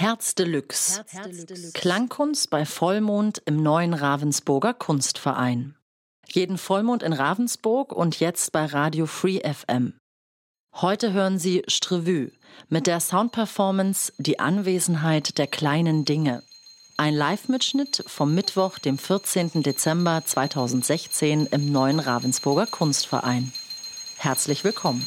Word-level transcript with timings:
Herz 0.00 0.34
Deluxe. 0.34 1.04
Klangkunst 1.74 2.48
bei 2.48 2.64
Vollmond 2.64 3.42
im 3.44 3.62
neuen 3.62 3.92
Ravensburger 3.92 4.72
Kunstverein. 4.72 5.76
Jeden 6.26 6.56
Vollmond 6.56 7.02
in 7.02 7.12
Ravensburg 7.12 7.92
und 7.92 8.18
jetzt 8.18 8.50
bei 8.52 8.64
Radio 8.64 9.04
Free 9.04 9.40
FM. 9.40 9.98
Heute 10.74 11.12
hören 11.12 11.38
Sie 11.38 11.64
Strevue 11.68 12.32
mit 12.70 12.86
der 12.86 12.98
Soundperformance 12.98 14.14
Die 14.16 14.38
Anwesenheit 14.38 15.36
der 15.36 15.48
kleinen 15.48 16.06
Dinge. 16.06 16.42
Ein 16.96 17.12
Live-Mitschnitt 17.12 18.02
vom 18.06 18.34
Mittwoch, 18.34 18.78
dem 18.78 18.96
14. 18.96 19.62
Dezember 19.62 20.22
2016 20.24 21.44
im 21.44 21.70
neuen 21.70 22.00
Ravensburger 22.00 22.66
Kunstverein. 22.66 23.52
Herzlich 24.16 24.64
willkommen. 24.64 25.06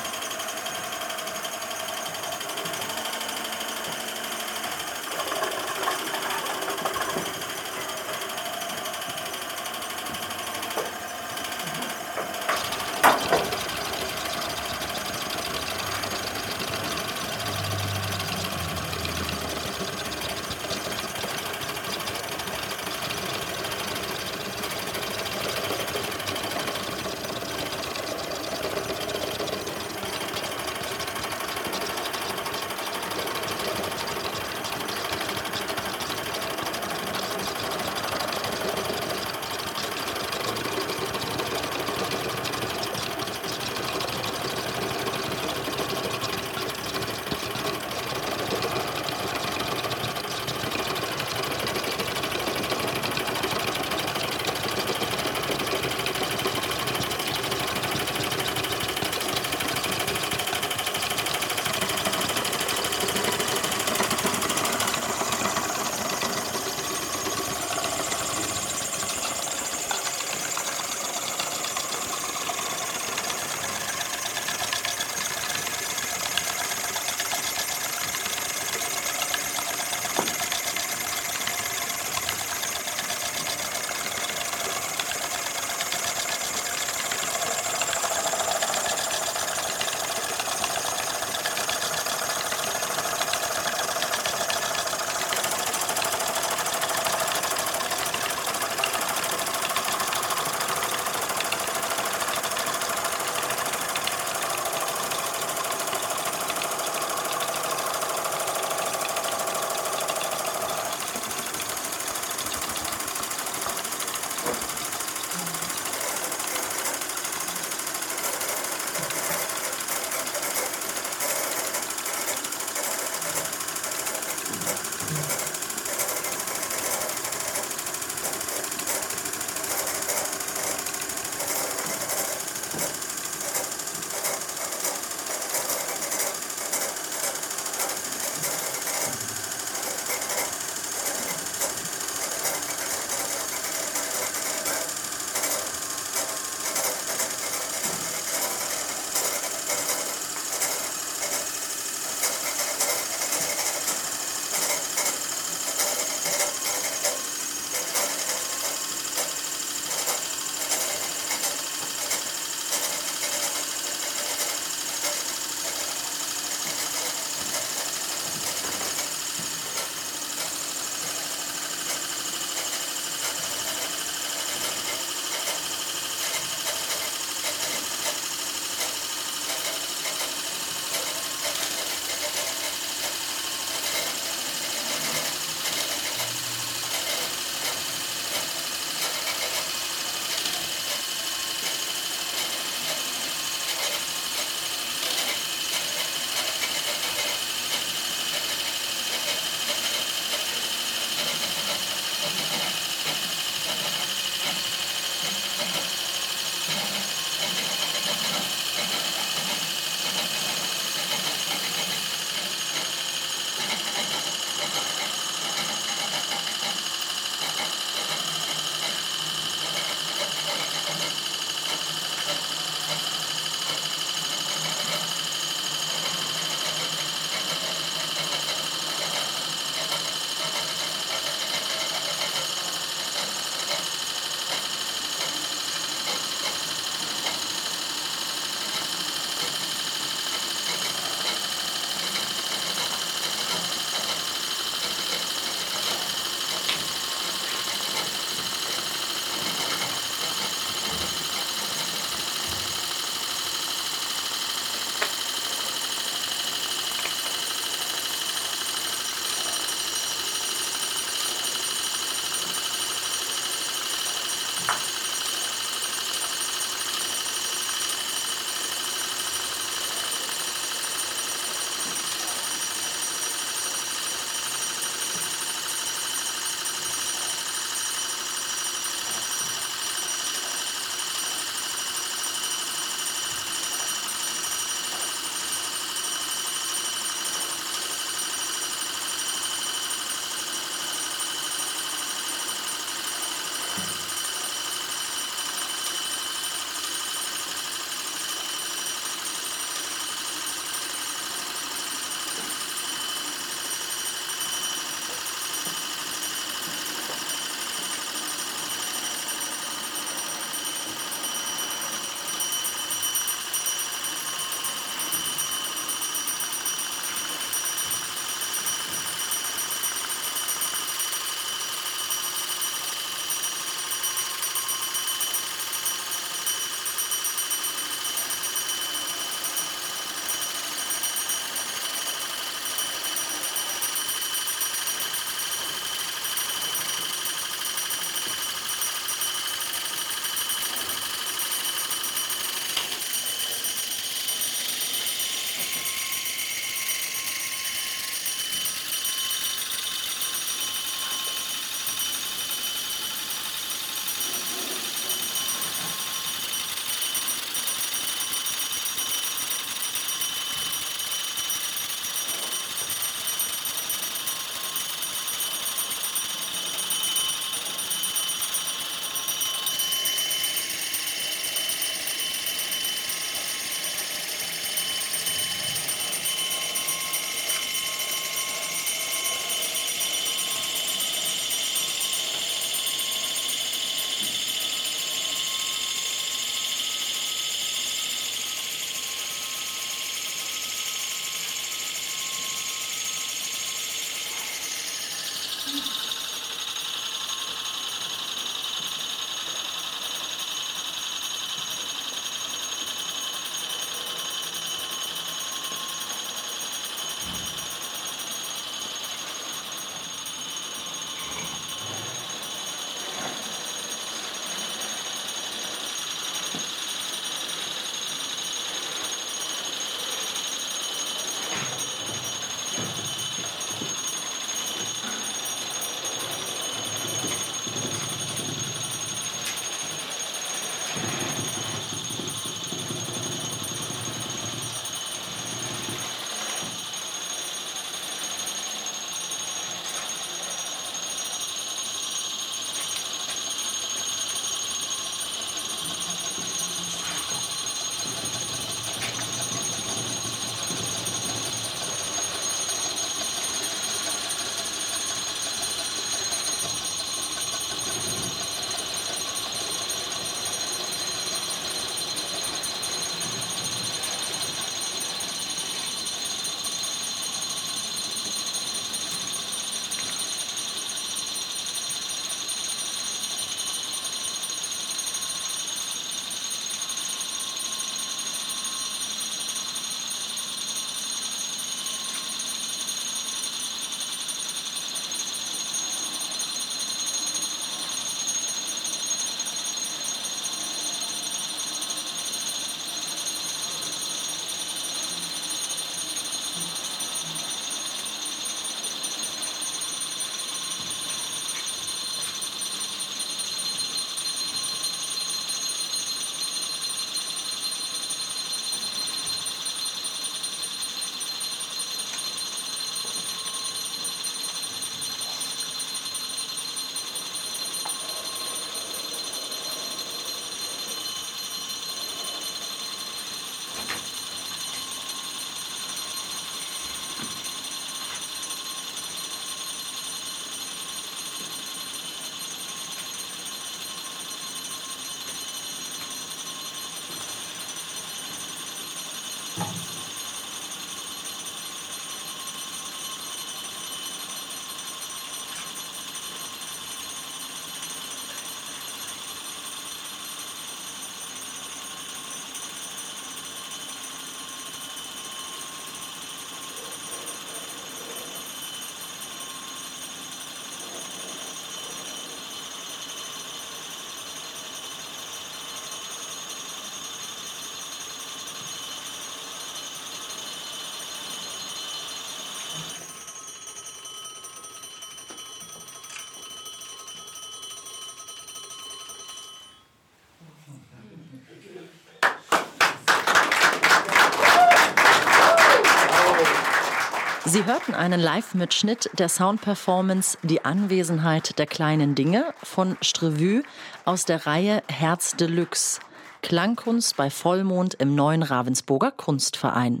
Sie 587.52 587.66
hörten 587.66 587.92
einen 587.92 588.18
Live-Mitschnitt 588.18 589.10
der 589.18 589.28
Soundperformance 589.28 590.38
Die 590.42 590.64
Anwesenheit 590.64 591.58
der 591.58 591.66
kleinen 591.66 592.14
Dinge 592.14 592.54
von 592.62 592.96
Strevue 593.02 593.62
aus 594.06 594.24
der 594.24 594.46
Reihe 594.46 594.82
Herz 594.88 595.36
Deluxe. 595.36 596.00
Klangkunst 596.40 597.14
bei 597.18 597.28
Vollmond 597.28 597.92
im 597.92 598.14
neuen 598.14 598.42
Ravensburger 598.42 599.10
Kunstverein. 599.10 600.00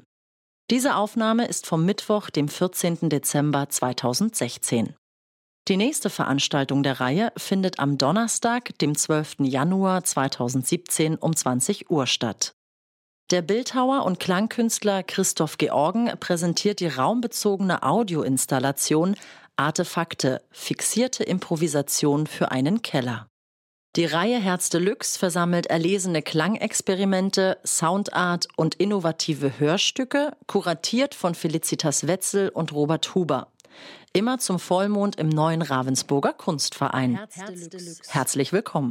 Diese 0.70 0.96
Aufnahme 0.96 1.46
ist 1.46 1.66
vom 1.66 1.84
Mittwoch, 1.84 2.30
dem 2.30 2.48
14. 2.48 3.10
Dezember 3.10 3.68
2016. 3.68 4.94
Die 5.68 5.76
nächste 5.76 6.08
Veranstaltung 6.08 6.82
der 6.82 7.00
Reihe 7.00 7.34
findet 7.36 7.80
am 7.80 7.98
Donnerstag, 7.98 8.78
dem 8.78 8.96
12. 8.96 9.40
Januar 9.40 10.04
2017 10.04 11.16
um 11.16 11.36
20 11.36 11.90
Uhr 11.90 12.06
statt. 12.06 12.54
Der 13.32 13.40
Bildhauer 13.40 14.04
und 14.04 14.20
Klangkünstler 14.20 15.02
Christoph 15.02 15.56
Georgen 15.56 16.12
präsentiert 16.20 16.80
die 16.80 16.86
raumbezogene 16.86 17.82
Audioinstallation 17.82 19.16
Artefakte, 19.56 20.42
fixierte 20.50 21.24
Improvisation 21.24 22.26
für 22.26 22.50
einen 22.50 22.82
Keller. 22.82 23.28
Die 23.96 24.04
Reihe 24.04 24.38
Herz 24.38 24.68
Deluxe 24.68 25.18
versammelt 25.18 25.68
erlesene 25.68 26.20
Klangexperimente, 26.20 27.56
Soundart 27.64 28.48
und 28.56 28.74
innovative 28.74 29.58
Hörstücke, 29.58 30.36
kuratiert 30.46 31.14
von 31.14 31.34
Felicitas 31.34 32.06
Wetzel 32.06 32.50
und 32.50 32.74
Robert 32.74 33.14
Huber. 33.14 33.50
Immer 34.12 34.40
zum 34.40 34.58
Vollmond 34.58 35.16
im 35.16 35.30
neuen 35.30 35.62
Ravensburger 35.62 36.34
Kunstverein. 36.34 37.16
Herz 37.16 38.08
Herzlich 38.08 38.52
willkommen. 38.52 38.90